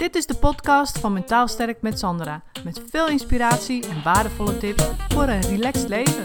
Dit 0.00 0.14
is 0.14 0.26
de 0.26 0.34
podcast 0.34 0.98
van 0.98 1.12
Mentaal 1.12 1.48
Sterk 1.48 1.82
met 1.82 1.98
Sandra. 1.98 2.42
Met 2.64 2.82
veel 2.90 3.08
inspiratie 3.08 3.88
en 3.88 4.02
waardevolle 4.02 4.58
tips 4.58 4.84
voor 5.08 5.22
een 5.22 5.40
relaxed 5.40 5.88
leven. 5.88 6.24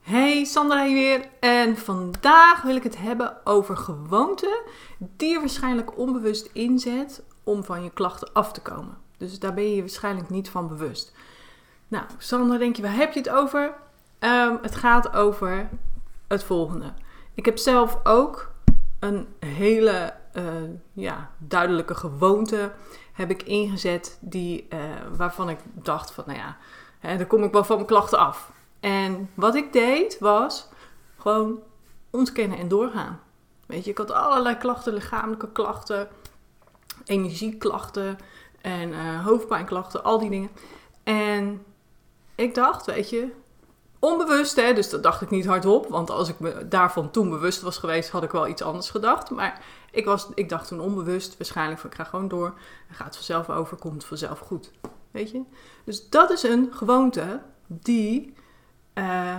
Hey, 0.00 0.44
Sandra 0.44 0.84
hier 0.84 0.94
weer. 0.94 1.28
En 1.40 1.76
vandaag 1.76 2.62
wil 2.62 2.76
ik 2.76 2.82
het 2.82 2.98
hebben 2.98 3.46
over 3.46 3.76
gewoonten 3.76 4.60
die 4.98 5.32
je 5.32 5.38
waarschijnlijk 5.38 5.98
onbewust 5.98 6.50
inzet 6.52 7.22
om 7.44 7.64
van 7.64 7.82
je 7.82 7.90
klachten 7.90 8.32
af 8.32 8.52
te 8.52 8.60
komen. 8.60 8.96
Dus 9.16 9.38
daar 9.38 9.54
ben 9.54 9.64
je 9.64 9.74
je 9.74 9.80
waarschijnlijk 9.80 10.30
niet 10.30 10.48
van 10.48 10.68
bewust. 10.68 11.12
Nou, 11.88 12.04
Sandra, 12.18 12.58
denk 12.58 12.76
je, 12.76 12.82
waar 12.82 12.94
heb 12.94 13.12
je 13.12 13.20
het 13.20 13.30
over? 13.30 13.74
Ehm, 14.18 14.56
het 14.62 14.74
gaat 14.74 15.12
over 15.12 15.68
het 16.28 16.44
volgende. 16.44 16.92
Ik 17.34 17.44
heb 17.44 17.58
zelf 17.58 17.98
ook 18.04 18.52
een 18.98 19.28
hele 19.38 20.14
uh, 20.34 20.44
ja, 20.92 21.30
duidelijke 21.38 21.94
gewoonte 21.94 22.72
heb 23.12 23.30
ik 23.30 23.42
ingezet 23.42 24.18
die, 24.20 24.66
uh, 24.72 24.78
waarvan 25.16 25.48
ik 25.48 25.58
dacht 25.72 26.12
van, 26.12 26.24
nou 26.26 26.38
ja, 26.38 26.56
hè, 26.98 27.16
dan 27.16 27.26
kom 27.26 27.44
ik 27.44 27.52
wel 27.52 27.64
van 27.64 27.76
mijn 27.76 27.88
klachten 27.88 28.18
af. 28.18 28.52
En 28.80 29.30
wat 29.34 29.54
ik 29.54 29.72
deed 29.72 30.18
was 30.18 30.68
gewoon 31.18 31.58
ontkennen 32.10 32.58
en 32.58 32.68
doorgaan. 32.68 33.20
Weet 33.66 33.84
je, 33.84 33.90
ik 33.90 33.98
had 33.98 34.10
allerlei 34.10 34.56
klachten, 34.56 34.92
lichamelijke 34.94 35.52
klachten, 35.52 36.08
energieklachten 37.04 38.18
en 38.60 38.88
uh, 38.88 39.24
hoofdpijnklachten, 39.24 40.04
al 40.04 40.18
die 40.18 40.30
dingen. 40.30 40.50
En 41.02 41.64
ik 42.34 42.54
dacht, 42.54 42.86
weet 42.86 43.10
je, 43.10 43.32
onbewust, 43.98 44.56
hè, 44.56 44.72
dus 44.72 44.90
dat 44.90 45.02
dacht 45.02 45.20
ik 45.20 45.30
niet 45.30 45.46
hardop. 45.46 45.88
Want 45.88 46.10
als 46.10 46.28
ik 46.28 46.38
me 46.38 46.68
daarvan 46.68 47.10
toen 47.10 47.30
bewust 47.30 47.60
was 47.60 47.78
geweest, 47.78 48.10
had 48.10 48.22
ik 48.22 48.30
wel 48.30 48.48
iets 48.48 48.62
anders 48.62 48.90
gedacht. 48.90 49.30
Maar 49.30 49.64
ik, 49.90 50.04
was, 50.04 50.28
ik 50.34 50.48
dacht 50.48 50.68
toen 50.68 50.80
onbewust, 50.80 51.36
waarschijnlijk 51.36 51.80
van 51.80 51.90
ik 51.90 51.96
ga 51.96 52.04
gewoon 52.04 52.28
door. 52.28 52.54
En 52.88 52.94
gaat 52.94 53.14
vanzelf 53.14 53.50
over, 53.50 53.76
komt 53.76 54.04
vanzelf 54.04 54.38
goed. 54.38 54.70
Weet 55.10 55.30
je? 55.30 55.42
Dus 55.84 56.08
dat 56.08 56.30
is 56.30 56.42
een 56.42 56.68
gewoonte 56.72 57.40
die 57.66 58.34
uh, 58.94 59.36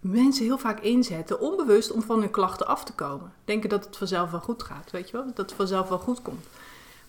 mensen 0.00 0.44
heel 0.44 0.58
vaak 0.58 0.80
inzetten, 0.80 1.40
onbewust, 1.40 1.92
om 1.92 2.02
van 2.02 2.20
hun 2.20 2.30
klachten 2.30 2.66
af 2.66 2.84
te 2.84 2.92
komen. 2.92 3.32
Denken 3.44 3.68
dat 3.68 3.84
het 3.84 3.96
vanzelf 3.96 4.30
wel 4.30 4.40
goed 4.40 4.62
gaat, 4.62 4.90
weet 4.90 5.10
je 5.10 5.16
wel? 5.16 5.26
Dat 5.26 5.36
het 5.36 5.52
vanzelf 5.52 5.88
wel 5.88 5.98
goed 5.98 6.22
komt. 6.22 6.46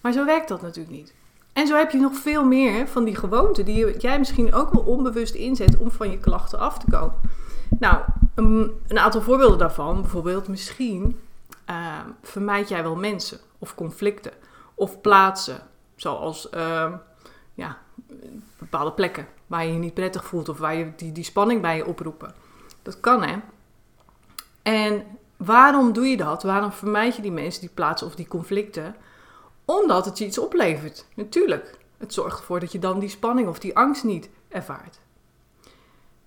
Maar 0.01 0.11
zo 0.11 0.25
werkt 0.25 0.47
dat 0.47 0.61
natuurlijk 0.61 0.95
niet. 0.95 1.13
En 1.55 1.67
zo 1.67 1.75
heb 1.75 1.91
je 1.91 1.97
nog 1.97 2.15
veel 2.15 2.45
meer 2.45 2.87
van 2.87 3.03
die 3.03 3.15
gewoonten 3.15 3.65
die 3.65 3.97
jij 3.97 4.19
misschien 4.19 4.53
ook 4.53 4.73
wel 4.73 4.81
onbewust 4.81 5.33
inzet 5.33 5.77
om 5.77 5.91
van 5.91 6.11
je 6.11 6.17
klachten 6.17 6.59
af 6.59 6.77
te 6.77 6.85
komen. 6.89 7.19
Nou, 7.79 8.01
een, 8.35 8.73
aantal 8.87 9.21
voorbeelden 9.21 9.57
daarvan. 9.57 10.01
Bijvoorbeeld, 10.01 10.47
misschien 10.47 11.19
uh, 11.69 11.99
vermijd 12.21 12.69
jij 12.69 12.83
wel 12.83 12.95
mensen 12.95 13.39
of 13.59 13.75
conflicten 13.75 14.31
of 14.73 15.01
plaatsen, 15.01 15.59
zoals 15.95 16.47
uh, 16.55 16.93
ja, 17.53 17.77
bepaalde 18.57 18.91
plekken 18.91 19.27
waar 19.47 19.65
je 19.65 19.73
je 19.73 19.79
niet 19.79 19.93
prettig 19.93 20.25
voelt 20.25 20.49
of 20.49 20.57
waar 20.57 20.75
je 20.75 20.91
die, 20.95 21.11
die 21.11 21.23
spanning 21.23 21.61
bij 21.61 21.75
je 21.75 21.85
oproepen. 21.85 22.33
Dat 22.81 22.99
kan 22.99 23.23
hè. 23.23 23.35
En 24.61 25.03
waarom 25.37 25.93
doe 25.93 26.05
je 26.05 26.17
dat? 26.17 26.43
Waarom 26.43 26.71
vermijd 26.71 27.15
je 27.15 27.21
die 27.21 27.31
mensen, 27.31 27.61
die 27.61 27.71
plaatsen 27.73 28.07
of 28.07 28.15
die 28.15 28.27
conflicten? 28.27 28.95
Omdat 29.65 30.05
het 30.05 30.17
je 30.17 30.25
iets 30.25 30.37
oplevert. 30.37 31.05
Natuurlijk. 31.15 31.77
Het 31.97 32.13
zorgt 32.13 32.39
ervoor 32.39 32.59
dat 32.59 32.71
je 32.71 32.79
dan 32.79 32.99
die 32.99 33.09
spanning 33.09 33.47
of 33.47 33.59
die 33.59 33.75
angst 33.75 34.03
niet 34.03 34.29
ervaart. 34.47 34.99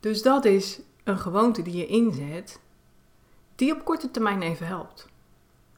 Dus 0.00 0.22
dat 0.22 0.44
is 0.44 0.80
een 1.04 1.18
gewoonte 1.18 1.62
die 1.62 1.76
je 1.76 1.86
inzet, 1.86 2.60
die 3.54 3.72
op 3.72 3.84
korte 3.84 4.10
termijn 4.10 4.42
even 4.42 4.66
helpt. 4.66 5.06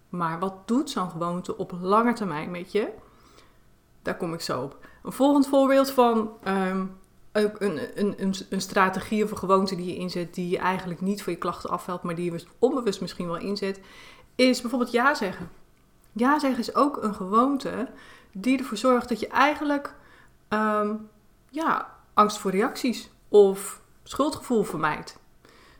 Maar 0.09 0.39
wat 0.39 0.69
doet 0.69 0.91
zo'n 0.91 1.11
gewoonte 1.11 1.57
op 1.57 1.73
lange 1.81 2.13
termijn 2.13 2.51
met 2.51 2.73
je? 2.73 2.89
Daar 4.03 4.17
kom 4.17 4.35
ik 4.35 4.41
zo 4.41 4.63
op. 4.63 4.87
Een 5.03 5.13
volgend 5.13 5.47
voorbeeld 5.47 5.91
van 5.91 6.31
um, 6.45 6.99
een, 7.33 7.53
een, 7.59 8.15
een, 8.23 8.35
een, 8.51 8.61
strategie 8.61 9.25
of 9.25 9.31
een 9.31 9.39
gewoonte 9.39 9.77
die 9.77 9.87
je 9.87 9.97
inzet, 9.97 10.35
die 10.35 10.49
je 10.49 10.59
eigenlijk 10.59 11.01
niet 11.01 11.23
voor 11.23 11.33
je 11.33 11.39
klachten 11.39 11.71
afhelpt, 11.71 12.03
maar 12.03 12.15
die 12.15 12.33
je 12.33 12.45
onbewust 12.59 13.01
misschien 13.01 13.27
wel 13.27 13.39
inzet, 13.39 13.81
is 14.35 14.61
bijvoorbeeld 14.61 14.93
ja 14.93 15.15
zeggen. 15.15 15.51
Ja 16.13 16.39
zeggen 16.39 16.61
is 16.61 16.75
ook 16.75 17.03
een 17.03 17.15
gewoonte 17.15 17.89
die 18.33 18.59
ervoor 18.59 18.77
zorgt 18.77 19.09
dat 19.09 19.21
je 19.21 19.29
eigenlijk 19.29 19.95
um, 20.49 21.09
ja, 21.49 21.95
angst 22.15 22.39
voor 22.39 22.51
reacties 22.51 23.11
of 23.29 23.81
schuldgevoel 24.03 24.63
vermijdt. 24.63 25.19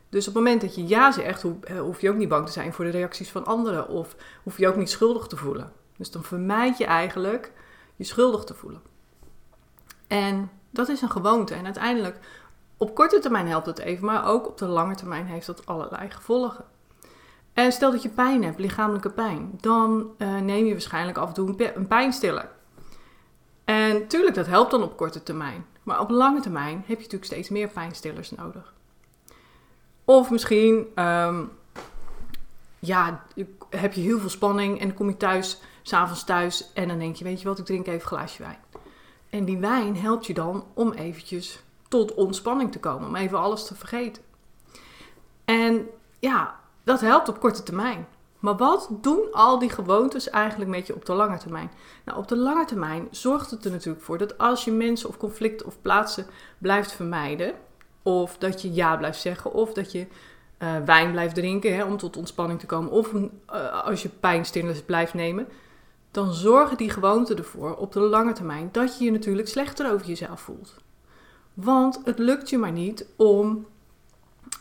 Dus 0.09 0.27
op 0.27 0.33
het 0.33 0.43
moment 0.43 0.61
dat 0.61 0.75
je 0.75 0.87
ja 0.87 1.11
zegt, 1.11 1.45
hoef 1.79 2.01
je 2.01 2.09
ook 2.09 2.15
niet 2.15 2.29
bang 2.29 2.45
te 2.45 2.51
zijn 2.51 2.73
voor 2.73 2.85
de 2.85 2.91
reacties 2.91 3.31
van 3.31 3.45
anderen 3.45 3.87
of 3.87 4.15
hoef 4.43 4.57
je 4.57 4.67
ook 4.67 4.75
niet 4.75 4.89
schuldig 4.89 5.27
te 5.27 5.37
voelen. 5.37 5.71
Dus 5.97 6.11
dan 6.11 6.23
vermijd 6.23 6.77
je 6.77 6.85
eigenlijk 6.85 7.51
je 7.95 8.03
schuldig 8.03 8.43
te 8.43 8.53
voelen. 8.53 8.81
En 10.07 10.51
dat 10.69 10.89
is 10.89 11.01
een 11.01 11.11
gewoonte. 11.11 11.53
En 11.53 11.65
uiteindelijk, 11.65 12.19
op 12.77 12.95
korte 12.95 13.19
termijn 13.19 13.47
helpt 13.47 13.65
het 13.65 13.79
even, 13.79 14.05
maar 14.05 14.27
ook 14.27 14.47
op 14.47 14.57
de 14.57 14.65
lange 14.65 14.95
termijn 14.95 15.25
heeft 15.25 15.45
dat 15.45 15.65
allerlei 15.65 16.09
gevolgen. 16.09 16.65
En 17.53 17.71
stel 17.71 17.91
dat 17.91 18.01
je 18.01 18.09
pijn 18.09 18.43
hebt, 18.43 18.59
lichamelijke 18.59 19.09
pijn, 19.09 19.57
dan 19.61 20.11
uh, 20.17 20.39
neem 20.39 20.65
je 20.65 20.71
waarschijnlijk 20.71 21.17
af 21.17 21.27
en 21.27 21.33
toe 21.33 21.71
een 21.75 21.87
pijnstiller. 21.87 22.49
En 23.65 24.07
tuurlijk, 24.07 24.35
dat 24.35 24.47
helpt 24.47 24.71
dan 24.71 24.83
op 24.83 24.97
korte 24.97 25.23
termijn. 25.23 25.65
Maar 25.83 25.99
op 25.99 26.09
lange 26.09 26.39
termijn 26.41 26.77
heb 26.77 26.87
je 26.87 27.03
natuurlijk 27.03 27.25
steeds 27.25 27.49
meer 27.49 27.67
pijnstillers 27.67 28.31
nodig. 28.31 28.73
Of 30.05 30.31
misschien, 30.31 30.87
um, 30.95 31.51
ja, 32.79 33.23
heb 33.69 33.93
je 33.93 34.01
heel 34.01 34.19
veel 34.19 34.29
spanning 34.29 34.79
en 34.79 34.87
dan 34.87 34.97
kom 34.97 35.09
je 35.09 35.17
thuis, 35.17 35.61
s'avonds 35.81 36.23
thuis 36.23 36.73
en 36.73 36.87
dan 36.87 36.99
denk 36.99 37.15
je, 37.15 37.23
weet 37.23 37.41
je 37.41 37.47
wat, 37.47 37.59
ik 37.59 37.65
drink 37.65 37.87
even 37.87 37.99
een 37.99 38.07
glaasje 38.07 38.43
wijn. 38.43 38.59
En 39.29 39.45
die 39.45 39.57
wijn 39.57 39.97
helpt 39.97 40.25
je 40.25 40.33
dan 40.33 40.65
om 40.73 40.91
eventjes 40.91 41.63
tot 41.87 42.13
ontspanning 42.13 42.71
te 42.71 42.79
komen, 42.79 43.07
om 43.07 43.15
even 43.15 43.39
alles 43.39 43.67
te 43.67 43.75
vergeten. 43.75 44.23
En 45.45 45.87
ja, 46.19 46.59
dat 46.83 47.01
helpt 47.01 47.29
op 47.29 47.39
korte 47.39 47.63
termijn. 47.63 48.07
Maar 48.39 48.57
wat 48.57 48.89
doen 48.91 49.27
al 49.31 49.59
die 49.59 49.69
gewoontes 49.69 50.29
eigenlijk 50.29 50.69
met 50.69 50.87
je 50.87 50.95
op 50.95 51.05
de 51.05 51.13
lange 51.13 51.37
termijn? 51.37 51.71
Nou, 52.05 52.19
op 52.19 52.27
de 52.27 52.37
lange 52.37 52.65
termijn 52.65 53.07
zorgt 53.11 53.51
het 53.51 53.65
er 53.65 53.71
natuurlijk 53.71 54.03
voor 54.03 54.17
dat 54.17 54.37
als 54.37 54.65
je 54.65 54.71
mensen 54.71 55.09
of 55.09 55.17
conflicten 55.17 55.65
of 55.65 55.81
plaatsen 55.81 56.25
blijft 56.57 56.91
vermijden, 56.91 57.53
of 58.03 58.37
dat 58.37 58.61
je 58.61 58.73
ja 58.73 58.97
blijft 58.97 59.19
zeggen, 59.19 59.53
of 59.53 59.73
dat 59.73 59.91
je 59.91 60.07
uh, 60.59 60.69
wijn 60.85 61.11
blijft 61.11 61.35
drinken 61.35 61.75
hè, 61.75 61.83
om 61.83 61.97
tot 61.97 62.17
ontspanning 62.17 62.59
te 62.59 62.65
komen, 62.65 62.91
of 62.91 63.13
uh, 63.13 63.83
als 63.83 64.01
je 64.01 64.09
pijnstillers 64.09 64.81
blijft 64.81 65.13
nemen, 65.13 65.47
dan 66.11 66.33
zorgen 66.33 66.77
die 66.77 66.89
gewoonten 66.89 67.37
ervoor 67.37 67.75
op 67.75 67.91
de 67.93 67.99
lange 67.99 68.33
termijn 68.33 68.69
dat 68.71 68.97
je 68.97 69.03
je 69.03 69.11
natuurlijk 69.11 69.47
slechter 69.47 69.91
over 69.91 70.07
jezelf 70.07 70.41
voelt. 70.41 70.75
Want 71.53 72.01
het 72.03 72.19
lukt 72.19 72.49
je 72.49 72.57
maar 72.57 72.71
niet 72.71 73.05
om 73.15 73.65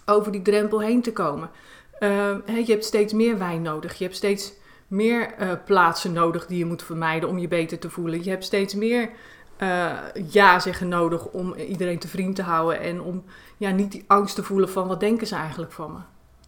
over 0.07 0.33
die 0.33 0.43
drempel 0.43 0.81
heen 0.81 1.03
te 1.03 1.13
komen. 1.13 1.51
Uh, 2.01 2.37
je 2.67 2.73
hebt 2.73 2.85
steeds 2.85 3.13
meer 3.13 3.39
wijn 3.39 3.63
nodig. 3.63 3.99
Je 3.99 4.05
hebt 4.05 4.17
steeds 4.17 4.53
meer 4.87 5.35
uh, 5.41 5.53
plaatsen 5.65 6.13
nodig 6.13 6.47
die 6.47 6.59
je 6.59 6.65
moet 6.65 6.83
vermijden 6.83 7.29
om 7.29 7.39
je 7.39 7.49
beter 7.49 7.79
te 7.79 7.91
voelen. 7.91 8.25
Je 8.25 8.31
hebt 8.31 8.45
steeds 8.45 8.75
meer 8.75 9.11
uh, 9.59 9.93
ja 10.31 10.61
zeggen 10.61 10.89
nodig 10.89 11.27
om 11.27 11.55
iedereen 11.55 11.99
te 11.99 12.09
vriend 12.09 12.37
te 12.37 12.43
houden. 12.43 12.81
En 12.81 13.03
om 13.03 13.25
ja, 13.57 13.71
niet 13.71 13.93
die 13.93 14.05
angst 14.07 14.35
te 14.35 14.43
voelen 14.43 14.71
van 14.71 14.89
wat 14.89 15.01
denken 15.01 15.27
ze 15.27 15.35
eigenlijk 15.35 15.73
van 15.73 15.93
me. 15.93 15.99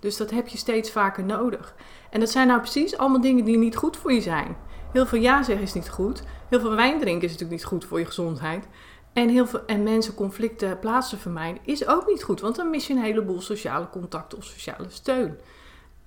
Dus 0.01 0.17
dat 0.17 0.31
heb 0.31 0.49
je 0.49 0.59
steeds 0.59 0.91
vaker 0.91 1.25
nodig. 1.25 1.75
En 2.11 2.21
dat 2.21 2.31
zijn 2.31 2.47
nou 2.47 2.61
precies 2.61 2.97
allemaal 2.97 3.21
dingen 3.21 3.45
die 3.45 3.59
niet 3.59 3.77
goed 3.77 3.97
voor 3.97 4.13
je 4.13 4.21
zijn. 4.21 4.57
Heel 4.93 5.07
veel 5.07 5.21
ja 5.21 5.43
zeggen 5.43 5.65
is 5.65 5.73
niet 5.73 5.91
goed. 5.91 6.23
Heel 6.49 6.61
veel 6.61 6.77
wijn 6.77 7.01
drinken 7.01 7.25
is 7.25 7.33
natuurlijk 7.33 7.61
niet 7.61 7.69
goed 7.69 7.85
voor 7.85 7.99
je 7.99 8.05
gezondheid. 8.05 8.69
En, 9.13 9.29
heel 9.29 9.47
veel, 9.47 9.67
en 9.67 9.83
mensen 9.83 10.15
conflicten 10.15 10.79
plaatsen 10.79 11.19
vermijden 11.19 11.63
is 11.65 11.87
ook 11.87 12.07
niet 12.07 12.23
goed. 12.23 12.41
Want 12.41 12.57
dan 12.57 12.71
mis 12.71 12.87
je 12.87 12.93
een 12.93 13.03
heleboel 13.03 13.41
sociale 13.41 13.89
contacten 13.91 14.39
of 14.39 14.45
sociale 14.45 14.87
steun. 14.89 15.39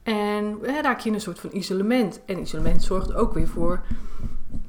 En 0.04 0.60
raak 0.82 1.00
je 1.00 1.10
in 1.10 1.16
een 1.16 1.22
soort 1.22 1.40
van 1.40 1.50
isolement. 1.54 2.22
En 2.26 2.40
isolement 2.40 2.84
zorgt 2.84 3.14
ook 3.14 3.34
weer 3.34 3.48
voor 3.48 3.82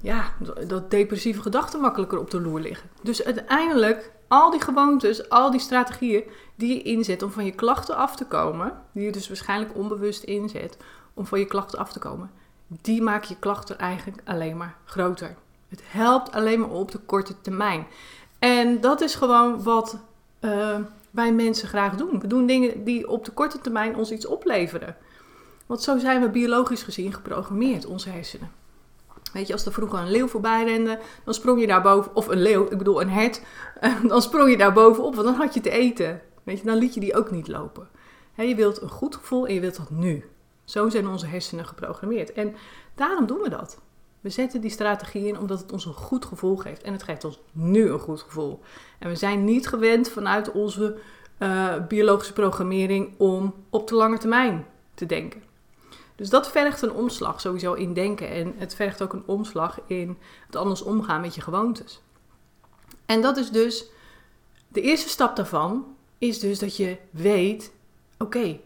ja, 0.01 0.33
dat 0.67 0.91
depressieve 0.91 1.43
gedachten 1.43 1.81
makkelijker 1.81 2.19
op 2.19 2.31
de 2.31 2.41
loer 2.41 2.61
liggen. 2.61 2.89
Dus 3.03 3.25
uiteindelijk, 3.25 4.13
al 4.29 4.51
die 4.51 4.61
gewoontes, 4.61 5.29
al 5.29 5.51
die 5.51 5.61
strategieën 5.61 6.25
die 6.55 6.75
je 6.75 6.83
inzet 6.83 7.23
om 7.23 7.31
van 7.31 7.45
je 7.45 7.53
klachten 7.53 7.97
af 7.97 8.17
te 8.17 8.27
komen, 8.27 8.73
die 8.93 9.05
je 9.05 9.13
dus 9.13 9.29
waarschijnlijk 9.29 9.77
onbewust 9.77 10.23
inzet 10.23 10.77
om 11.15 11.27
van 11.27 11.39
je 11.39 11.45
klachten 11.45 11.79
af 11.79 11.93
te 11.93 11.99
komen, 11.99 12.31
die 12.67 13.03
maken 13.03 13.29
je 13.29 13.37
klachten 13.39 13.79
eigenlijk 13.79 14.23
alleen 14.25 14.57
maar 14.57 14.77
groter. 14.85 15.37
Het 15.69 15.83
helpt 15.85 16.33
alleen 16.33 16.61
maar 16.61 16.71
op 16.71 16.91
de 16.91 16.99
korte 16.99 17.41
termijn. 17.41 17.87
En 18.47 18.81
dat 18.81 19.01
is 19.01 19.15
gewoon 19.15 19.63
wat 19.63 19.99
uh, 20.41 20.77
wij 21.11 21.33
mensen 21.33 21.69
graag 21.69 21.97
doen. 21.97 22.21
We 22.21 22.27
doen 22.27 22.47
dingen 22.47 22.85
die 22.85 23.09
op 23.09 23.25
de 23.25 23.31
korte 23.31 23.61
termijn 23.61 23.97
ons 23.97 24.11
iets 24.11 24.27
opleveren. 24.27 24.97
Want 25.67 25.83
zo 25.83 25.99
zijn 25.99 26.21
we 26.21 26.29
biologisch 26.29 26.83
gezien 26.83 27.13
geprogrammeerd, 27.13 27.87
onze 27.87 28.11
hersenen. 28.11 28.51
Weet 29.33 29.47
je, 29.47 29.53
als 29.53 29.67
er 29.67 29.73
vroeger 29.73 29.99
een 29.99 30.11
leeuw 30.11 30.29
voorbij 30.29 30.65
rende, 30.65 30.99
dan 31.25 31.35
sprong 31.35 31.61
je 31.61 31.67
daar 31.67 31.83
boven, 31.83 32.15
of 32.15 32.29
een 32.29 32.43
leeuw, 32.43 32.65
ik 32.71 32.79
bedoel 32.79 33.01
een 33.01 33.11
hert, 33.11 33.43
dan 34.09 34.23
sprong 34.23 34.51
je 34.51 34.57
daar 34.57 34.73
bovenop, 34.73 35.15
want 35.15 35.27
dan 35.27 35.37
had 35.37 35.55
je 35.55 35.61
te 35.61 35.71
eten. 35.71 36.21
Weet 36.43 36.59
je, 36.59 36.65
dan 36.65 36.77
liet 36.77 36.95
je 36.95 37.01
die 37.01 37.17
ook 37.17 37.31
niet 37.31 37.49
lopen. 37.49 37.89
je 38.37 38.55
wilt 38.55 38.83
een 38.83 38.89
goed 38.89 39.17
gevoel 39.17 39.47
en 39.47 39.55
je 39.55 39.61
wilt 39.61 39.77
dat 39.77 39.91
nu. 39.91 40.25
Zo 40.65 40.89
zijn 40.89 41.09
onze 41.09 41.27
hersenen 41.27 41.67
geprogrammeerd. 41.67 42.33
En 42.33 42.55
daarom 42.95 43.27
doen 43.27 43.41
we 43.41 43.49
dat. 43.49 43.79
We 44.21 44.31
zetten 44.31 44.61
die 44.61 44.71
strategie 44.71 45.27
in 45.27 45.39
omdat 45.39 45.59
het 45.59 45.73
ons 45.73 45.85
een 45.85 45.95
goed 45.95 46.25
gevoel 46.25 46.57
geeft. 46.57 46.83
En 46.83 46.93
het 46.93 47.03
geeft 47.03 47.25
ons 47.25 47.41
nu 47.53 47.91
een 47.91 47.99
goed 47.99 48.21
gevoel. 48.21 48.61
En 48.99 49.09
we 49.09 49.17
zijn 49.17 49.45
niet 49.45 49.69
gewend 49.69 50.09
vanuit 50.09 50.53
onze 50.53 50.97
uh, 51.39 51.87
biologische 51.89 52.33
programmering 52.33 53.15
om 53.17 53.55
op 53.71 53.89
de 53.89 53.95
lange 53.95 54.19
termijn 54.19 54.67
te 54.95 55.07
denken. 55.07 55.43
Dus 56.17 56.29
dat 56.29 56.51
vergt 56.51 56.83
een 56.83 56.93
omslag 56.93 57.41
sowieso 57.41 57.73
in 57.73 57.95
denken. 57.95 58.31
En 58.31 58.55
het 58.57 58.75
vergt 58.75 59.03
ook 59.03 59.13
een 59.13 59.27
omslag 59.27 59.81
in 59.87 60.19
het 60.47 60.57
anders 60.57 60.83
omgaan 60.83 61.21
met 61.21 61.35
je 61.35 61.41
gewoontes. 61.41 62.01
En 63.07 63.23
dat 63.23 63.37
is 63.37 63.51
dus, 63.51 63.85
de 64.69 64.81
eerste 64.81 65.09
stap 65.09 65.37
daarvan 65.37 65.97
is 66.19 66.39
dus 66.39 66.59
dat 66.59 66.77
je 66.77 66.97
weet, 67.11 67.73
oké, 68.19 68.59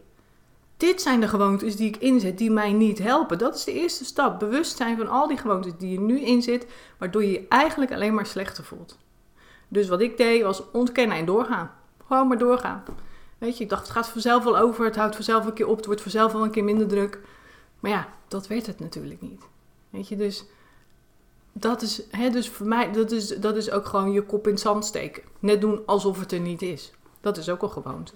dit 0.81 1.01
zijn 1.01 1.19
de 1.19 1.27
gewoontes 1.27 1.75
die 1.75 1.87
ik 1.87 1.97
inzet 1.97 2.37
die 2.37 2.51
mij 2.51 2.73
niet 2.73 2.99
helpen. 2.99 3.37
Dat 3.37 3.55
is 3.55 3.63
de 3.63 3.73
eerste 3.73 4.05
stap. 4.05 4.39
Bewustzijn 4.39 4.97
van 4.97 5.07
al 5.07 5.27
die 5.27 5.37
gewoontes 5.37 5.71
die 5.77 5.91
je 5.91 5.99
nu 5.99 6.19
inzet, 6.19 6.67
waardoor 6.97 7.23
je 7.23 7.31
je 7.31 7.45
eigenlijk 7.49 7.91
alleen 7.91 8.13
maar 8.13 8.25
slechter 8.25 8.63
voelt. 8.63 8.97
Dus 9.67 9.87
wat 9.87 10.01
ik 10.01 10.17
deed 10.17 10.43
was 10.43 10.71
ontkennen 10.71 11.17
en 11.17 11.25
doorgaan. 11.25 11.71
Gewoon 12.07 12.27
maar 12.27 12.37
doorgaan. 12.37 12.83
Weet 13.37 13.57
je, 13.57 13.63
ik 13.63 13.69
dacht 13.69 13.81
het 13.81 13.91
gaat 13.91 14.07
vanzelf 14.09 14.43
wel 14.43 14.57
over, 14.57 14.85
het 14.85 14.95
houdt 14.95 15.15
vanzelf 15.15 15.45
een 15.45 15.53
keer 15.53 15.67
op, 15.67 15.77
het 15.77 15.85
wordt 15.85 16.01
vanzelf 16.01 16.31
wel 16.31 16.43
een 16.43 16.51
keer 16.51 16.63
minder 16.63 16.87
druk. 16.87 17.19
Maar 17.79 17.91
ja, 17.91 18.07
dat 18.27 18.47
werd 18.47 18.65
het 18.65 18.79
natuurlijk 18.79 19.21
niet. 19.21 19.41
Weet 19.89 20.07
je, 20.07 20.15
dus 20.15 20.45
dat 21.51 21.81
is, 21.81 22.01
hè, 22.09 22.29
dus 22.29 22.49
voor 22.49 22.67
mij, 22.67 22.91
dat 22.91 23.11
is, 23.11 23.27
dat 23.27 23.55
is 23.55 23.71
ook 23.71 23.85
gewoon 23.85 24.11
je 24.11 24.21
kop 24.21 24.45
in 24.45 24.53
het 24.53 24.61
zand 24.61 24.85
steken. 24.85 25.23
Net 25.39 25.61
doen 25.61 25.81
alsof 25.85 26.19
het 26.19 26.31
er 26.31 26.39
niet 26.39 26.61
is. 26.61 26.91
Dat 27.21 27.37
is 27.37 27.49
ook 27.49 27.61
al 27.61 27.69
gewoonte. 27.69 28.13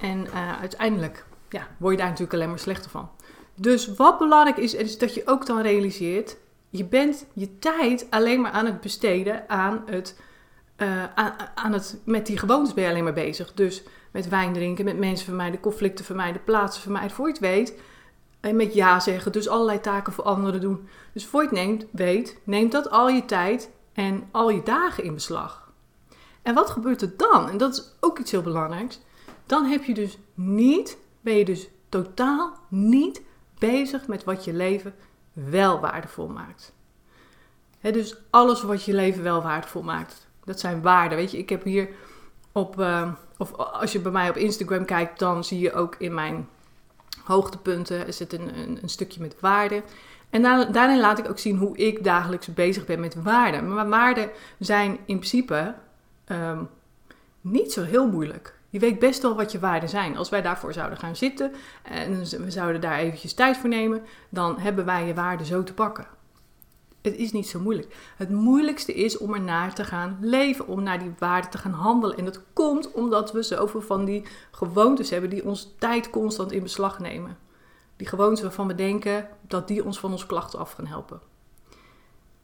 En 0.00 0.26
uh, 0.26 0.60
uiteindelijk 0.60 1.24
ja, 1.56 1.66
word 1.78 1.92
je 1.92 1.98
daar 1.98 2.08
natuurlijk 2.08 2.34
alleen 2.34 2.48
maar 2.48 2.58
slechter 2.58 2.90
van. 2.90 3.10
Dus 3.54 3.94
wat 3.94 4.18
belangrijk 4.18 4.56
is, 4.56 4.74
is 4.74 4.98
dat 4.98 5.14
je 5.14 5.22
ook 5.26 5.46
dan 5.46 5.60
realiseert, 5.60 6.36
je 6.68 6.84
bent 6.84 7.26
je 7.32 7.58
tijd 7.58 8.06
alleen 8.10 8.40
maar 8.40 8.50
aan 8.50 8.66
het 8.66 8.80
besteden 8.80 9.48
aan 9.48 9.82
het, 9.86 10.20
uh, 10.76 11.04
aan, 11.54 11.72
het, 11.72 12.00
met 12.04 12.26
die 12.26 12.38
gewoontes 12.38 12.74
ben 12.74 12.84
je 12.84 12.90
alleen 12.90 13.04
maar 13.04 13.12
bezig. 13.12 13.52
Dus 13.52 13.82
met 14.10 14.28
wijn 14.28 14.52
drinken, 14.52 14.84
met 14.84 14.98
mensen 14.98 15.26
vermijden, 15.26 15.60
conflicten 15.60 16.04
vermijden, 16.04 16.44
plaatsen 16.44 16.82
vermijden. 16.82 17.10
Voor 17.10 17.26
je 17.26 17.32
het 17.32 17.40
weet, 17.40 17.74
en 18.40 18.56
met 18.56 18.74
ja 18.74 19.00
zeggen, 19.00 19.32
dus 19.32 19.48
allerlei 19.48 19.80
taken 19.80 20.12
voor 20.12 20.24
anderen 20.24 20.60
doen. 20.60 20.88
Dus 21.12 21.26
voor 21.26 21.42
je 21.42 21.48
het 21.48 21.56
neemt, 21.56 21.86
weet, 21.90 22.38
neemt 22.44 22.72
dat 22.72 22.90
al 22.90 23.08
je 23.08 23.24
tijd 23.24 23.70
en 23.92 24.28
al 24.30 24.50
je 24.50 24.62
dagen 24.62 25.04
in 25.04 25.14
beslag. 25.14 25.72
En 26.42 26.54
wat 26.54 26.70
gebeurt 26.70 27.02
er 27.02 27.12
dan? 27.16 27.48
En 27.48 27.56
dat 27.56 27.72
is 27.72 27.92
ook 28.00 28.18
iets 28.18 28.30
heel 28.30 28.42
belangrijks. 28.42 29.00
Dan 29.46 29.64
heb 29.64 29.84
je 29.84 29.94
dus 29.94 30.18
niet 30.34 30.98
ben 31.26 31.36
je 31.36 31.44
dus 31.44 31.68
totaal 31.88 32.56
niet 32.68 33.22
bezig 33.58 34.06
met 34.06 34.24
wat 34.24 34.44
je 34.44 34.52
leven 34.52 34.94
wel 35.32 35.80
waardevol 35.80 36.28
maakt. 36.28 36.72
dus 37.80 38.16
alles 38.30 38.62
wat 38.62 38.84
je 38.84 38.94
leven 38.94 39.22
wel 39.22 39.42
waardevol 39.42 39.82
maakt, 39.82 40.26
dat 40.44 40.60
zijn 40.60 40.82
waarden. 40.82 41.18
Weet 41.18 41.30
je, 41.30 41.38
ik 41.38 41.48
heb 41.48 41.64
hier 41.64 41.88
op, 42.52 42.80
uh, 42.80 43.12
of 43.36 43.54
als 43.54 43.92
je 43.92 44.00
bij 44.00 44.12
mij 44.12 44.28
op 44.28 44.36
Instagram 44.36 44.84
kijkt, 44.84 45.18
dan 45.18 45.44
zie 45.44 45.58
je 45.58 45.72
ook 45.72 45.94
in 45.98 46.14
mijn 46.14 46.48
hoogtepunten 47.24 48.14
zit 48.14 48.32
een, 48.32 48.58
een, 48.58 48.78
een 48.82 48.88
stukje 48.88 49.20
met 49.20 49.36
waarden. 49.40 49.82
En 50.30 50.42
daarin 50.72 51.00
laat 51.00 51.18
ik 51.18 51.28
ook 51.28 51.38
zien 51.38 51.56
hoe 51.56 51.76
ik 51.76 52.04
dagelijks 52.04 52.54
bezig 52.54 52.86
ben 52.86 53.00
met 53.00 53.22
waarden. 53.22 53.74
Maar 53.74 53.88
waarden 53.88 54.30
zijn 54.58 54.90
in 54.90 55.18
principe 55.18 55.74
um, 56.26 56.68
niet 57.40 57.72
zo 57.72 57.82
heel 57.82 58.08
moeilijk. 58.08 58.55
Je 58.76 58.82
weet 58.82 58.98
best 58.98 59.22
wel 59.22 59.34
wat 59.34 59.52
je 59.52 59.58
waarden 59.58 59.88
zijn. 59.88 60.16
Als 60.16 60.28
wij 60.28 60.42
daarvoor 60.42 60.72
zouden 60.72 60.98
gaan 60.98 61.16
zitten 61.16 61.52
en 61.82 62.18
we 62.18 62.50
zouden 62.50 62.80
daar 62.80 62.98
eventjes 62.98 63.34
tijd 63.34 63.56
voor 63.56 63.68
nemen, 63.68 64.02
dan 64.28 64.58
hebben 64.58 64.84
wij 64.84 65.06
je 65.06 65.14
waarden 65.14 65.46
zo 65.46 65.62
te 65.62 65.74
pakken. 65.74 66.06
Het 67.02 67.16
is 67.16 67.32
niet 67.32 67.48
zo 67.48 67.60
moeilijk. 67.60 67.94
Het 68.16 68.30
moeilijkste 68.30 68.94
is 68.94 69.18
om 69.18 69.34
er 69.34 69.40
naar 69.40 69.74
te 69.74 69.84
gaan 69.84 70.18
leven, 70.20 70.66
om 70.66 70.82
naar 70.82 70.98
die 70.98 71.14
waarden 71.18 71.50
te 71.50 71.58
gaan 71.58 71.72
handelen. 71.72 72.16
En 72.16 72.24
dat 72.24 72.40
komt 72.52 72.92
omdat 72.92 73.32
we 73.32 73.42
zoveel 73.42 73.80
van 73.80 74.04
die 74.04 74.24
gewoontes 74.50 75.10
hebben 75.10 75.30
die 75.30 75.44
ons 75.44 75.74
tijd 75.78 76.10
constant 76.10 76.52
in 76.52 76.62
beslag 76.62 76.98
nemen. 76.98 77.38
Die 77.96 78.06
gewoontes 78.06 78.42
waarvan 78.42 78.66
we 78.66 78.74
denken 78.74 79.28
dat 79.40 79.68
die 79.68 79.84
ons 79.84 79.98
van 79.98 80.10
onze 80.12 80.26
klachten 80.26 80.58
af 80.58 80.72
gaan 80.72 80.86
helpen. 80.86 81.20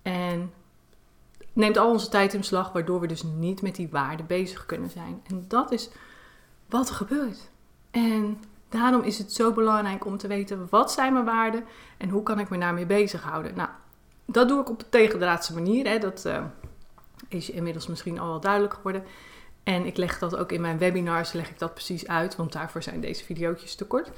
En 0.02 0.52
neemt 1.52 1.76
al 1.76 1.90
onze 1.90 2.08
tijd 2.08 2.32
in 2.32 2.40
beslag, 2.40 2.72
waardoor 2.72 3.00
we 3.00 3.06
dus 3.06 3.22
niet 3.22 3.62
met 3.62 3.74
die 3.74 3.88
waarden 3.90 4.26
bezig 4.26 4.66
kunnen 4.66 4.90
zijn. 4.90 5.22
En 5.26 5.44
dat 5.48 5.72
is 5.72 5.90
wat 6.72 6.88
er 6.88 6.94
gebeurt. 6.94 7.50
En 7.90 8.40
daarom 8.68 9.02
is 9.02 9.18
het 9.18 9.32
zo 9.32 9.52
belangrijk 9.52 10.04
om 10.04 10.16
te 10.16 10.26
weten 10.26 10.66
wat 10.70 10.92
zijn 10.92 11.12
mijn 11.12 11.24
waarden 11.24 11.64
en 11.98 12.08
hoe 12.08 12.22
kan 12.22 12.38
ik 12.38 12.50
me 12.50 12.58
daarmee 12.58 12.86
bezighouden. 12.86 13.54
Nou, 13.54 13.68
dat 14.26 14.48
doe 14.48 14.60
ik 14.60 14.70
op 14.70 14.78
de 14.78 14.88
tegendraadse 14.88 15.54
manier. 15.54 15.88
Hè. 15.88 15.98
Dat 15.98 16.24
uh, 16.26 16.44
is 17.28 17.50
inmiddels 17.50 17.86
misschien 17.86 18.18
al 18.18 18.28
wel 18.28 18.40
duidelijk 18.40 18.74
geworden. 18.74 19.04
En 19.62 19.86
ik 19.86 19.96
leg 19.96 20.18
dat 20.18 20.36
ook 20.36 20.52
in 20.52 20.60
mijn 20.60 20.78
webinars, 20.78 21.32
leg 21.32 21.50
ik 21.50 21.58
dat 21.58 21.74
precies 21.74 22.06
uit, 22.06 22.36
want 22.36 22.52
daarvoor 22.52 22.82
zijn 22.82 23.00
deze 23.00 23.24
video's 23.24 23.74
te 23.74 23.86
kort. 23.86 24.10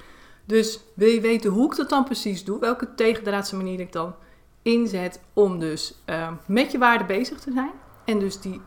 Dus 0.44 0.80
wil 0.94 1.08
je 1.08 1.20
weten 1.20 1.50
hoe 1.50 1.70
ik 1.70 1.76
dat 1.76 1.88
dan 1.88 2.04
precies 2.04 2.44
doe, 2.44 2.58
welke 2.58 2.94
tegendraadse 2.94 3.56
manier 3.56 3.80
ik 3.80 3.92
dan 3.92 4.14
inzet 4.62 5.20
om 5.32 5.58
dus 5.58 5.94
uh, 6.06 6.32
met 6.46 6.72
je 6.72 6.78
waarden 6.78 7.06
bezig 7.06 7.40
te 7.40 7.52
zijn. 7.52 7.72
En 8.04 8.18
dus 8.18 8.40
die 8.40 8.60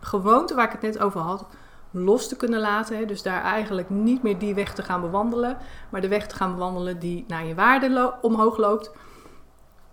gewoonte 0.00 0.54
waar 0.54 0.66
ik 0.66 0.72
het 0.72 0.80
net 0.80 0.98
over 0.98 1.20
had, 1.20 1.46
los 1.92 2.28
te 2.28 2.36
kunnen 2.36 2.60
laten. 2.60 3.08
Dus 3.08 3.22
daar 3.22 3.42
eigenlijk 3.42 3.90
niet 3.90 4.22
meer 4.22 4.38
die 4.38 4.54
weg 4.54 4.74
te 4.74 4.82
gaan 4.82 5.00
bewandelen, 5.00 5.58
maar 5.90 6.00
de 6.00 6.08
weg 6.08 6.26
te 6.26 6.34
gaan 6.34 6.52
bewandelen 6.52 6.98
die 6.98 7.24
naar 7.28 7.44
je 7.44 7.54
waarde 7.54 8.14
omhoog 8.20 8.56
loopt. 8.56 8.90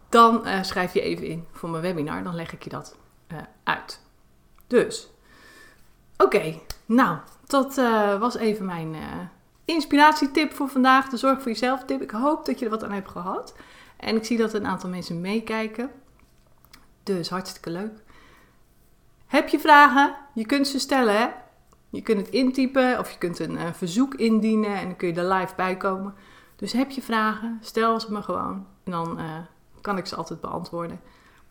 Dan 0.09 0.47
uh, 0.47 0.63
schrijf 0.63 0.93
je 0.93 1.01
even 1.01 1.25
in 1.25 1.45
voor 1.51 1.69
mijn 1.69 1.83
webinar, 1.83 2.23
dan 2.23 2.35
leg 2.35 2.53
ik 2.53 2.63
je 2.63 2.69
dat 2.69 2.97
uh, 3.31 3.37
uit. 3.63 4.01
Dus, 4.67 5.09
oké, 6.17 6.59
nou, 6.85 7.17
dat 7.45 7.77
uh, 7.77 8.19
was 8.19 8.37
even 8.37 8.65
mijn 8.65 8.95
inspiratietip 9.65 10.53
voor 10.53 10.69
vandaag. 10.69 11.09
De 11.09 11.17
zorg 11.17 11.41
voor 11.41 11.51
jezelf 11.51 11.83
tip. 11.83 12.01
Ik 12.01 12.11
hoop 12.11 12.45
dat 12.45 12.59
je 12.59 12.65
er 12.65 12.71
wat 12.71 12.83
aan 12.83 12.91
hebt 12.91 13.09
gehad. 13.09 13.55
En 13.97 14.15
ik 14.15 14.25
zie 14.25 14.37
dat 14.37 14.53
een 14.53 14.67
aantal 14.67 14.89
mensen 14.89 15.21
meekijken. 15.21 15.91
Dus 17.03 17.29
hartstikke 17.29 17.69
leuk. 17.69 18.03
Heb 19.27 19.47
je 19.47 19.59
vragen? 19.59 20.15
Je 20.33 20.45
kunt 20.45 20.67
ze 20.67 20.79
stellen. 20.79 21.17
Hè? 21.17 21.27
Je 21.89 22.01
kunt 22.01 22.19
het 22.19 22.29
intypen 22.29 22.99
of 22.99 23.11
je 23.11 23.17
kunt 23.17 23.39
een 23.39 23.51
uh, 23.51 23.73
verzoek 23.73 24.13
indienen 24.13 24.75
en 24.75 24.85
dan 24.85 24.95
kun 24.95 25.07
je 25.07 25.13
er 25.13 25.33
live 25.33 25.55
bij 25.55 25.77
komen. 25.77 26.13
Dus 26.55 26.71
heb 26.71 26.89
je 26.91 27.01
vragen, 27.01 27.57
stel 27.61 27.99
ze 27.99 28.11
me 28.11 28.21
gewoon 28.21 28.65
en 28.83 28.91
dan 28.91 29.19
uh, 29.19 29.37
kan 29.81 29.97
ik 29.97 30.05
ze 30.05 30.15
altijd 30.15 30.41
beantwoorden. 30.41 31.01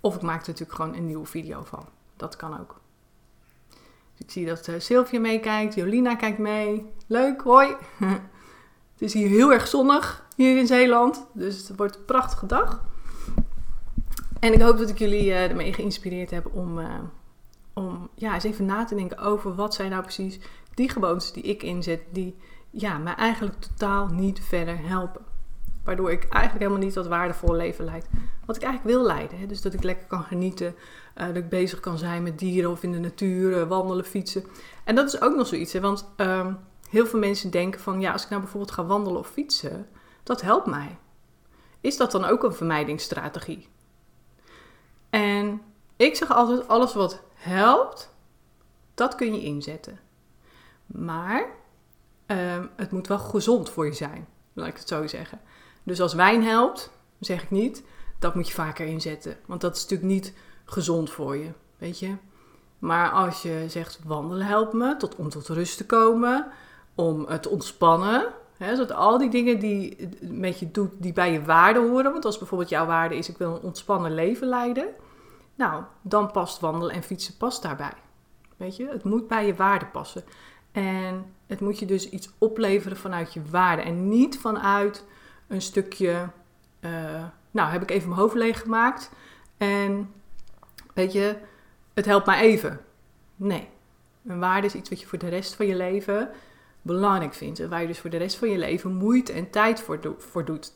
Of 0.00 0.14
ik 0.14 0.22
maak 0.22 0.40
er 0.40 0.48
natuurlijk 0.48 0.78
gewoon 0.78 0.94
een 0.94 1.06
nieuwe 1.06 1.26
video 1.26 1.62
van. 1.64 1.84
Dat 2.16 2.36
kan 2.36 2.60
ook. 2.60 2.80
Dus 3.68 4.26
ik 4.26 4.30
zie 4.30 4.46
dat 4.46 4.68
uh, 4.68 4.74
Sylvia 4.78 5.20
meekijkt, 5.20 5.74
Jolina 5.74 6.14
kijkt 6.14 6.38
mee. 6.38 6.86
Leuk, 7.06 7.40
hoi! 7.40 7.68
het 8.92 9.02
is 9.02 9.12
hier 9.12 9.28
heel 9.28 9.52
erg 9.52 9.66
zonnig, 9.66 10.26
hier 10.36 10.58
in 10.58 10.66
Zeeland. 10.66 11.26
Dus 11.32 11.68
het 11.68 11.76
wordt 11.76 11.96
een 11.96 12.04
prachtige 12.04 12.46
dag. 12.46 12.84
En 14.40 14.52
ik 14.52 14.60
hoop 14.60 14.78
dat 14.78 14.88
ik 14.88 14.98
jullie 14.98 15.32
ermee 15.32 15.72
geïnspireerd 15.72 16.30
heb 16.30 16.46
om 16.52 16.78
om 17.78 18.08
ja, 18.14 18.34
eens 18.34 18.44
even 18.44 18.64
na 18.64 18.84
te 18.84 18.94
denken 18.94 19.18
over 19.18 19.54
wat 19.54 19.74
zijn 19.74 19.90
nou 19.90 20.02
precies 20.02 20.38
die 20.74 20.88
gewoontes 20.88 21.32
die 21.32 21.42
ik 21.42 21.62
inzet, 21.62 22.00
die 22.10 22.36
ja, 22.70 22.98
mij 22.98 23.14
eigenlijk 23.14 23.60
totaal 23.60 24.06
niet 24.06 24.40
verder 24.40 24.78
helpen. 24.88 25.22
Waardoor 25.84 26.10
ik 26.10 26.22
eigenlijk 26.22 26.64
helemaal 26.64 26.86
niet 26.86 26.94
dat 26.94 27.06
waardevolle 27.06 27.56
leven 27.56 27.84
leid. 27.84 28.08
Wat 28.44 28.56
ik 28.56 28.62
eigenlijk 28.62 28.96
wil 28.96 29.06
leiden. 29.06 29.38
Hè? 29.38 29.46
Dus 29.46 29.62
dat 29.62 29.74
ik 29.74 29.82
lekker 29.82 30.06
kan 30.06 30.22
genieten. 30.22 30.74
Uh, 31.16 31.26
dat 31.26 31.36
ik 31.36 31.48
bezig 31.48 31.80
kan 31.80 31.98
zijn 31.98 32.22
met 32.22 32.38
dieren 32.38 32.70
of 32.70 32.82
in 32.82 32.92
de 32.92 32.98
natuur, 32.98 33.60
uh, 33.60 33.68
wandelen, 33.68 34.04
fietsen. 34.04 34.44
En 34.84 34.94
dat 34.94 35.06
is 35.06 35.20
ook 35.20 35.36
nog 35.36 35.46
zoiets. 35.46 35.72
Hè? 35.72 35.80
Want 35.80 36.08
uh, 36.16 36.46
heel 36.90 37.06
veel 37.06 37.18
mensen 37.18 37.50
denken 37.50 37.80
van 37.80 38.00
ja, 38.00 38.12
als 38.12 38.22
ik 38.22 38.28
nou 38.28 38.42
bijvoorbeeld 38.42 38.72
ga 38.72 38.84
wandelen 38.84 39.18
of 39.18 39.28
fietsen, 39.28 39.86
dat 40.22 40.40
helpt 40.40 40.66
mij. 40.66 40.98
Is 41.80 41.96
dat 41.96 42.12
dan 42.12 42.24
ook 42.24 42.42
een 42.42 42.54
vermijdingsstrategie? 42.54 43.68
En 45.10 45.60
ik 45.96 46.16
zeg 46.16 46.32
altijd: 46.32 46.68
alles 46.68 46.94
wat 46.94 47.22
helpt, 47.48 48.14
dat 48.94 49.14
kun 49.14 49.34
je 49.34 49.42
inzetten. 49.42 49.98
Maar 50.86 51.46
ehm, 52.26 52.66
het 52.76 52.90
moet 52.90 53.06
wel 53.06 53.18
gezond 53.18 53.70
voor 53.70 53.86
je 53.86 53.92
zijn, 53.92 54.28
laat 54.52 54.68
ik 54.68 54.76
het 54.76 54.88
zo 54.88 55.06
zeggen. 55.06 55.40
Dus 55.82 56.00
als 56.00 56.14
wijn 56.14 56.44
helpt, 56.44 56.90
zeg 57.20 57.42
ik 57.42 57.50
niet, 57.50 57.82
dat 58.18 58.34
moet 58.34 58.48
je 58.48 58.54
vaker 58.54 58.86
inzetten. 58.86 59.36
Want 59.46 59.60
dat 59.60 59.76
is 59.76 59.82
natuurlijk 59.82 60.10
niet 60.10 60.34
gezond 60.64 61.10
voor 61.10 61.36
je, 61.36 61.50
weet 61.78 61.98
je. 61.98 62.14
Maar 62.78 63.10
als 63.10 63.42
je 63.42 63.64
zegt 63.68 64.00
wandelen 64.04 64.46
helpt 64.46 64.72
me 64.72 64.96
tot, 64.96 65.16
om 65.16 65.28
tot 65.28 65.48
rust 65.48 65.76
te 65.76 65.86
komen, 65.86 66.46
om 66.94 67.40
te 67.40 67.48
ontspannen. 67.48 68.26
Hè, 68.56 68.76
zodat 68.76 68.96
al 68.96 69.18
die 69.18 69.30
dingen 69.30 69.58
die 69.58 70.08
met 70.20 70.58
je 70.58 70.70
doet, 70.70 70.90
die 70.98 71.12
bij 71.12 71.32
je 71.32 71.44
waarde 71.44 71.80
horen. 71.80 72.12
Want 72.12 72.24
als 72.24 72.38
bijvoorbeeld 72.38 72.70
jouw 72.70 72.86
waarde 72.86 73.16
is, 73.16 73.28
ik 73.28 73.38
wil 73.38 73.54
een 73.54 73.62
ontspannen 73.62 74.14
leven 74.14 74.48
leiden 74.48 74.88
nou, 75.58 75.82
dan 76.02 76.30
past 76.30 76.60
wandelen 76.60 76.94
en 76.94 77.02
fietsen 77.02 77.36
past 77.36 77.62
daarbij. 77.62 77.92
Weet 78.56 78.76
je, 78.76 78.88
het 78.88 79.04
moet 79.04 79.28
bij 79.28 79.46
je 79.46 79.54
waarde 79.54 79.86
passen. 79.86 80.24
En 80.72 81.34
het 81.46 81.60
moet 81.60 81.78
je 81.78 81.86
dus 81.86 82.10
iets 82.10 82.30
opleveren 82.38 82.96
vanuit 82.96 83.32
je 83.32 83.42
waarde 83.50 83.82
en 83.82 84.08
niet 84.08 84.38
vanuit 84.38 85.04
een 85.46 85.62
stukje, 85.62 86.28
uh, 86.80 87.24
nou 87.50 87.70
heb 87.70 87.82
ik 87.82 87.90
even 87.90 88.08
mijn 88.08 88.20
hoofd 88.20 88.34
leeg 88.34 88.60
gemaakt 88.60 89.10
en 89.56 90.12
weet 90.94 91.12
je, 91.12 91.36
het 91.94 92.06
helpt 92.06 92.26
mij 92.26 92.40
even. 92.40 92.80
Nee, 93.36 93.68
een 94.26 94.40
waarde 94.40 94.66
is 94.66 94.74
iets 94.74 94.88
wat 94.88 95.00
je 95.00 95.06
voor 95.06 95.18
de 95.18 95.28
rest 95.28 95.54
van 95.54 95.66
je 95.66 95.76
leven 95.76 96.30
belangrijk 96.82 97.34
vindt. 97.34 97.60
En 97.60 97.68
waar 97.68 97.80
je 97.80 97.86
dus 97.86 97.98
voor 97.98 98.10
de 98.10 98.16
rest 98.16 98.36
van 98.36 98.50
je 98.50 98.58
leven 98.58 98.94
moeite 98.94 99.32
en 99.32 99.50
tijd 99.50 99.80
voor, 99.80 100.44
doet. 100.44 100.72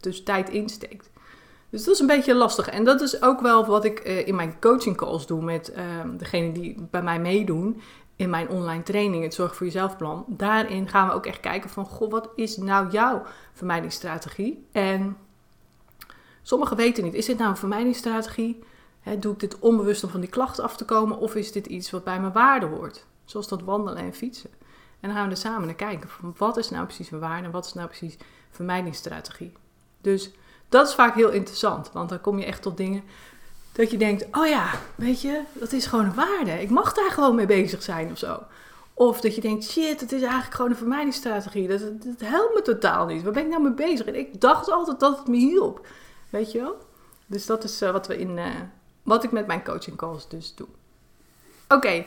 Dus 0.00 0.22
tijd 0.22 0.48
insteekt. 0.48 1.10
Dus 1.70 1.84
dat 1.84 1.94
is 1.94 2.00
een 2.00 2.06
beetje 2.06 2.34
lastig. 2.34 2.68
En 2.68 2.84
dat 2.84 3.00
is 3.00 3.22
ook 3.22 3.40
wel 3.40 3.66
wat 3.66 3.84
ik 3.84 4.06
uh, 4.06 4.26
in 4.26 4.34
mijn 4.34 4.60
coaching 4.60 4.96
calls 4.96 5.26
doe 5.26 5.42
met 5.42 5.72
uh, 5.76 5.84
degenen 6.16 6.52
die 6.52 6.86
bij 6.90 7.02
mij 7.02 7.20
meedoen. 7.20 7.80
In 8.16 8.30
mijn 8.30 8.48
online 8.48 8.82
training, 8.82 9.22
het 9.22 9.34
Zorg 9.34 9.56
voor 9.56 9.66
Jezelf 9.66 9.96
plan. 9.96 10.24
Daarin 10.26 10.88
gaan 10.88 11.08
we 11.08 11.14
ook 11.14 11.26
echt 11.26 11.40
kijken 11.40 11.70
van, 11.70 11.84
goh, 11.84 12.10
wat 12.10 12.28
is 12.34 12.56
nou 12.56 12.90
jouw 12.90 13.22
vermijdingsstrategie? 13.52 14.66
En 14.72 15.16
sommigen 16.42 16.76
weten 16.76 17.04
niet, 17.04 17.14
is 17.14 17.26
dit 17.26 17.38
nou 17.38 17.50
een 17.50 17.56
vermijdingsstrategie? 17.56 18.62
doe 19.18 19.32
ik 19.32 19.40
dit 19.40 19.58
onbewust 19.58 20.04
om 20.04 20.10
van 20.10 20.20
die 20.20 20.28
klachten 20.28 20.64
af 20.64 20.76
te 20.76 20.84
komen? 20.84 21.18
Of 21.18 21.34
is 21.34 21.52
dit 21.52 21.66
iets 21.66 21.90
wat 21.90 22.04
bij 22.04 22.20
mijn 22.20 22.32
waarde 22.32 22.66
hoort? 22.66 23.06
Zoals 23.24 23.48
dat 23.48 23.62
wandelen 23.62 24.02
en 24.02 24.14
fietsen. 24.14 24.50
En 25.00 25.08
dan 25.08 25.12
gaan 25.16 25.24
we 25.24 25.30
er 25.30 25.36
samen 25.36 25.66
naar 25.66 25.74
kijken. 25.74 26.08
Van 26.08 26.34
wat 26.36 26.56
is 26.56 26.70
nou 26.70 26.84
precies 26.84 27.10
mijn 27.10 27.22
waarde 27.22 27.44
en 27.44 27.50
wat 27.50 27.66
is 27.66 27.72
nou 27.72 27.86
precies 27.86 28.16
vermijdingsstrategie? 28.50 29.52
Dus 30.00 30.30
dat 30.68 30.88
is 30.88 30.94
vaak 30.94 31.14
heel 31.14 31.30
interessant. 31.30 31.90
Want 31.92 32.08
dan 32.08 32.20
kom 32.20 32.38
je 32.38 32.44
echt 32.44 32.62
tot 32.62 32.76
dingen 32.76 33.02
dat 33.72 33.90
je 33.90 33.96
denkt: 33.96 34.26
oh 34.32 34.46
ja, 34.46 34.70
weet 34.94 35.20
je, 35.20 35.42
dat 35.52 35.72
is 35.72 35.86
gewoon 35.86 36.04
een 36.04 36.14
waarde. 36.14 36.62
Ik 36.62 36.70
mag 36.70 36.92
daar 36.92 37.10
gewoon 37.10 37.34
mee 37.34 37.46
bezig 37.46 37.82
zijn 37.82 38.10
of 38.10 38.18
zo. 38.18 38.42
Of 38.94 39.20
dat 39.20 39.34
je 39.34 39.40
denkt: 39.40 39.64
shit, 39.64 40.00
het 40.00 40.12
is 40.12 40.22
eigenlijk 40.22 40.54
gewoon 40.54 40.70
een 40.70 40.76
vermijdingsstrategie. 40.76 41.68
Dat, 41.68 41.80
helpt 42.18 42.54
me 42.54 42.62
totaal 42.62 43.06
niet. 43.06 43.22
Waar 43.22 43.32
ben 43.32 43.44
ik 43.44 43.50
nou 43.50 43.62
mee 43.62 43.72
bezig? 43.72 44.06
En 44.06 44.18
ik 44.18 44.40
dacht 44.40 44.70
altijd 44.70 45.00
dat 45.00 45.18
het 45.18 45.26
me 45.26 45.36
hielp. 45.36 45.86
Weet 46.30 46.52
je 46.52 46.60
wel? 46.60 46.78
Dus 47.26 47.46
dat 47.46 47.64
is 47.64 47.82
uh, 47.82 47.90
wat, 47.90 48.06
we 48.06 48.18
in, 48.18 48.36
uh, 48.36 48.46
wat 49.02 49.24
ik 49.24 49.32
met 49.32 49.46
mijn 49.46 49.64
coaching 49.64 49.96
calls 49.96 50.28
dus 50.28 50.54
doe. 50.54 50.66
Oké, 51.68 52.04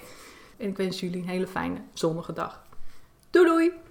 en 0.58 0.68
ik 0.68 0.78
wens 0.78 1.00
jullie 1.00 1.22
een 1.22 1.28
hele 1.28 1.48
fijne 1.48 1.78
zonnige 1.94 2.34
dag. 2.34 2.62
Doei 3.30 3.46
doei! 3.46 3.91